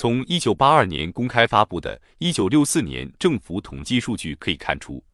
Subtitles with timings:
[0.00, 5.04] 从一九八二年公开发布的一九六四年政府统计数据可以看出，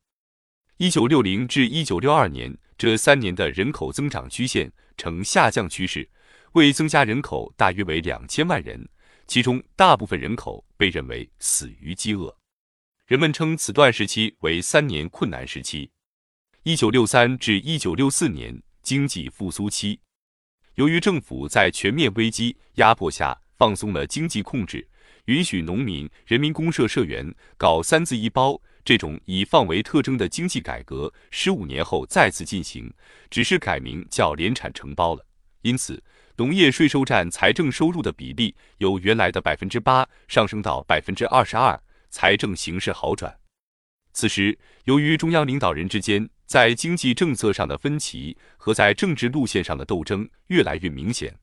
[0.77, 6.09] 一九六零至一九六二年这三年的人口增长曲线呈下降趋势，
[6.53, 8.89] 未增加人口大约为两千万人，
[9.27, 12.33] 其中大部分人口被认为死于饥饿。
[13.09, 15.91] 人们称此段时期为三年困难时期。
[16.63, 19.99] 一九六三至一九六四年经济复苏期，
[20.77, 24.87] 由于政府在全面危机压迫下放松了经济控制，
[25.27, 32.93] 允许农民、人民公社社员搞“三字一包”这种以放为特征的经济改革，十五年后再次进行，
[33.31, 35.27] 只是改名叫联产承包了。
[35.63, 36.01] 因此，
[36.37, 41.81] 农业税收占财政收入的比例由原来的百分之八上升到百分之二十二，
[42.11, 43.37] 财政形势好转。
[44.13, 51.37] 此时，由于中央领导人之间在经济政策上的分歧和在政治路线上的斗争越来越明显，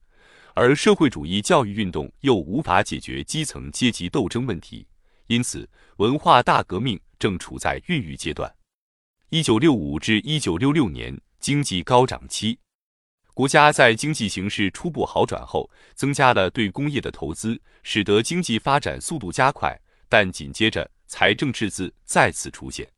[0.55, 4.87] 而社会主义教育运动又无法解决基层阶级斗争问题，
[5.27, 5.67] 因此
[5.97, 8.53] 文化大革命正处在孕育阶段。
[9.29, 12.57] 一九六五至一九六六年经济高涨期，
[13.33, 20.89] 国家在经济形势初步好转后，增加了对工业的投资，使得经济发展速度加快，但紧接着。
[21.05, 22.91] 财政赤字再次出现，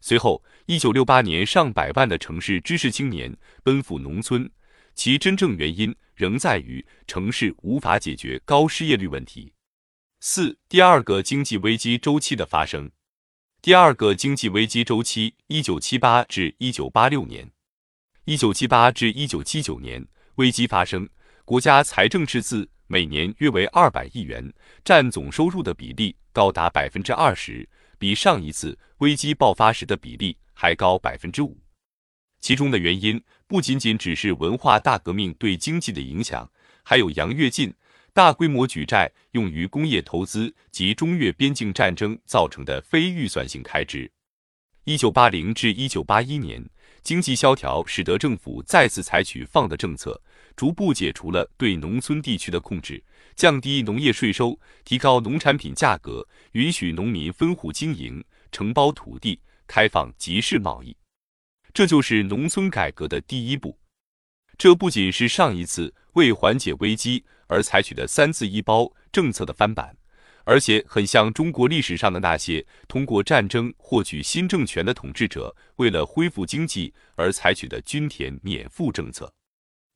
[0.00, 4.50] 随后，一九六八年上百万的城市知识青年奔赴农村，
[4.94, 9.52] 其真正原因仍在于城市无法解决高失业率问题。
[10.20, 12.90] 四、第二个经济危机周期的发生。
[13.60, 17.50] 第二个经济危机周期，一九七八至一九八六年。
[18.24, 21.08] 一九七八至一九七九年，危机发生，
[21.44, 22.68] 国家财政赤字。
[22.88, 24.52] 每年约为二百亿元，
[24.84, 27.66] 占总收入的比例高达百分之二十，
[27.98, 31.58] 比上一次危机爆发时的比例还高百分之五。
[32.42, 36.50] 其中的原因不仅仅只是文化大革命对经济的影响，
[36.82, 37.72] 还有杨跃进
[38.12, 44.10] 大规模举债用于工业投资及中越边境战争造成的非预算性开支。
[44.84, 46.68] 一九八零至一九八一年，
[47.02, 50.20] 经济萧条使得政府再次采取放的政策。
[50.56, 53.02] 逐步解除了对农村地区的控制，
[53.36, 60.94] 降低农业税收，提高农产品价格，允许农民分户经营、承包土地、开放集市贸易。
[61.74, 63.78] 这就是农村改革的第一步。
[64.58, 69.96] 这不仅是上一次为缓解危机而采取的“三自一包”政策的翻版，
[70.44, 79.32] 而且很像中国历史上的那些通过战争获取新政权的统治者为了恢复经济而采取的均田免赋政策。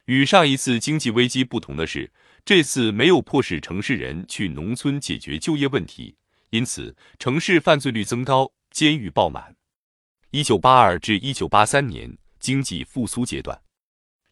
[0.07, 2.13] 与上一次经济危机不同的是，
[2.45, 6.17] 这次没有迫使城市人去农村解决就业问题，
[6.51, 9.56] 因此城市犯罪率增高，监狱爆满。
[10.33, 13.63] 一九八二至一九八三年经济复苏阶段，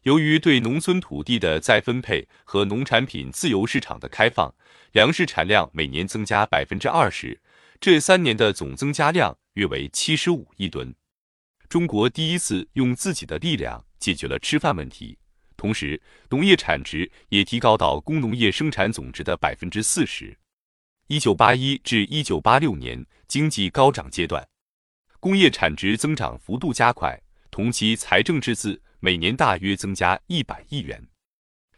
[0.03, 4.53] 由于对农村土地的再分配和农产品自由市场的开放，
[4.91, 7.39] 粮食产量每年增加百分之二十，
[7.79, 10.93] 这三年的总增加量约为七十五亿吨。
[11.69, 15.17] 中国第一次用自己的力量解决了吃饭问题。
[15.55, 20.37] 同时，农业产值也提高到工农业生产总值的百分之四十。
[21.07, 24.45] 一九八一至一九八六年经济高涨阶段，
[25.25, 27.19] 工业产值增长幅度加快，
[27.49, 31.03] 同期财政赤字每年大约增加一百亿元。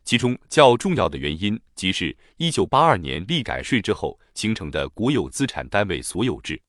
[0.03, 6.61] 其中较重要的原因，即是一九八二年立改税之后形成的国有资产单位所有制。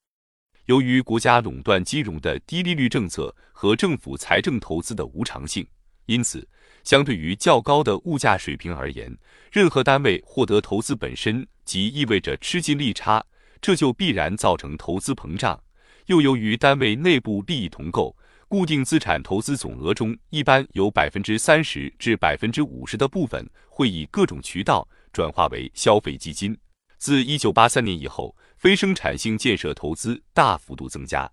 [0.67, 5.67] 由于国家垄断金融的低利率政策和政府财政投资的无偿性，
[6.07, 6.49] 因此。
[6.85, 9.13] 相对于较高的物价水平而言，
[9.51, 13.21] 任何单位获得投资本身即意味着吃进利差，
[13.61, 15.61] 这就必然造成投资膨胀。
[16.09, 18.17] 又由于单位内部利益同构，
[18.49, 26.57] 固定资产投资总额中一般有百分之三十至百分之五十的部分会以各种渠道转化为消费基金。
[26.97, 31.31] 自一九八三年以后，非生产性建设投资大幅度增加，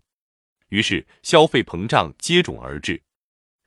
[0.67, 3.01] 于是消费膨胀接踵而至。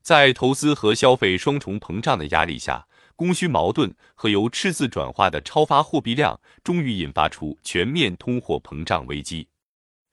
[0.02, 2.86] 在投资和消费双重膨胀的压力下，
[3.16, 9.48] 供需矛盾和由赤字转化的超发货币量，终于引发出全面通货膨胀危机。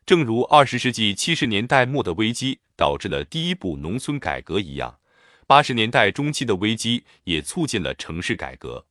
[0.05, 4.99] 正如二十世纪七十年代末的危机导致了第一步农村改革一样，
[5.47, 8.85] 八十年代中期的危机也促进了城市改革。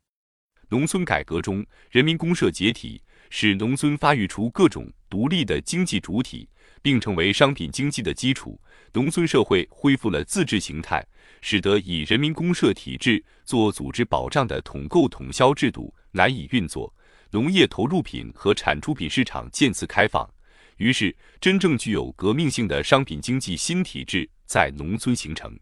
[0.70, 3.00] 农村改革中，人民公社解体，
[3.30, 6.48] 使农村发育出各种独立的经济主体。
[6.82, 8.60] 并成为商品经济的基础，
[8.92, 11.02] 农村社会恢复了自治形态，
[11.40, 16.94] 使得以人民公社体制做组织保障的统购统销制度难以运作，
[17.30, 20.28] 农业投入品和产出品市场渐次开放，
[20.76, 25.56] 于是真正具有革命性的商品经济新体制在农村形成。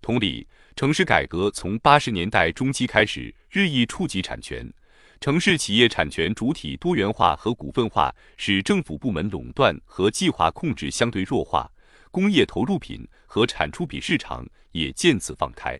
[0.00, 0.46] 同理，
[0.76, 4.72] 城市改革从八十年代中期开始日益触及产权，
[5.20, 11.68] 城市企业产权主体多元化和股份化，使政府部门垄断和计划控制相对弱化，
[12.12, 15.78] 工业投入品和产出比市场也渐次放开。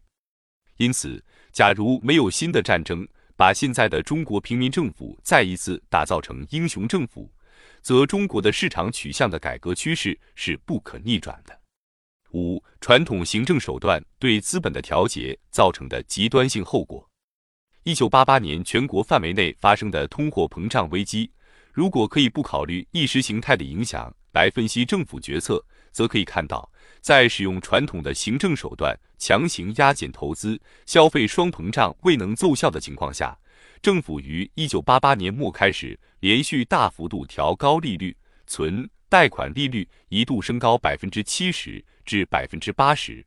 [0.79, 3.07] 因此，假如没有新的战争，
[3.37, 7.33] 把现在的中国平民政府再一次打造成英雄政府，
[7.83, 11.59] 则中国的市场取向的改革趋势是不可逆转的。
[12.33, 17.09] 五、传统行政手段对资本的调节造成的极端性后果。
[17.85, 21.31] 一九八八年全国范围内发生的通货膨胀危机，
[21.73, 26.71] 如果可以不考虑意识形态的影响来分析政府决策，则可以看到，
[27.01, 33.39] 在使用传统的行政手段强行压减投资、消费双膨胀未能奏效的情况下，
[33.81, 38.17] 政府于一九八八年末开始连续大幅度调高利率，
[38.47, 43.25] 存贷款利率一度升高百分之七十至百分之八十。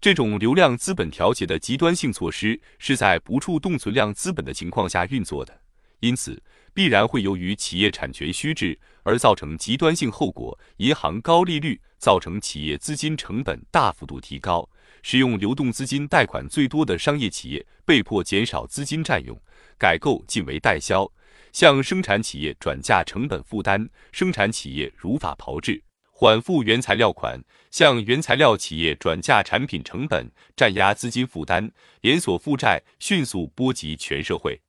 [0.00, 5.60] 这种流量资本调节的极端性措施是在不触动存量资本的情况下运作的，
[6.00, 6.42] 因此
[6.72, 10.58] 必然会由于企业产权虚置而造成极端性后果。
[10.76, 14.68] 银行高利率造成企业资金成本大幅度提高，
[15.02, 19.40] 使用流动资金贷款最多的商业企业被迫减少资金占用，
[19.78, 21.10] 改购进为代销，
[21.56, 25.82] 向生产企业转嫁成本负担，生产企业如法炮制。
[26.12, 31.70] 缓付原材料款，向原材料企业转嫁产品成本，占压资金负担，
[32.02, 34.60] 连锁负债迅速波及全社会。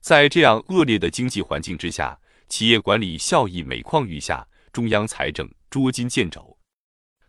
[0.00, 2.18] 在这样恶劣的经济环境之下，
[2.48, 6.56] 企业管理效益每况愈下，中央财政捉襟见肘，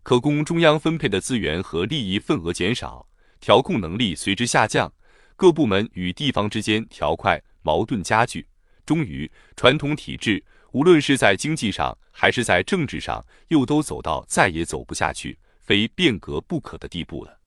[0.03, 3.05] 可供中央分配的资源和利益份额减少，
[3.41, 4.93] 调控能力随之下降，
[5.35, 8.47] 各部门与地方之间条块矛盾加剧，
[8.85, 10.43] 终于传统体制。
[10.71, 17.39] 无论是在经济上还是在政治上，又都走到再也走不下去、非变革不可的地步了。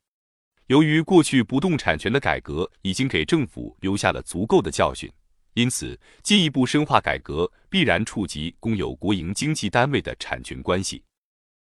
[0.69, 5.11] 由于过去不动产权的改革已经给政府留下了足够的教训，
[5.52, 11.02] 因此进一步深化改革必然触及公有国营经济单位的产权关系。